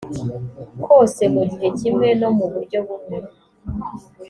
[0.85, 3.17] kose mu gihe kimwe no mu buryo bumwe